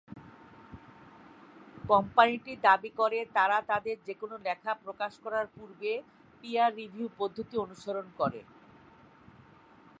কোম্পানিটি 1.89 2.53
দাবি 2.65 2.91
করে 2.99 3.19
তারা 3.37 3.57
তাদের 3.71 3.95
যেকোন 4.07 4.31
লেখা 4.47 4.71
প্রকাশ 4.83 5.13
করার 5.23 5.45
পূর্বে 5.55 5.91
পিয়ার 6.43 6.71
রিভিউ 6.79 7.07
পদ্ধতি 7.19 7.55
অনুসরণ 7.57 8.07
করে। 8.17 8.41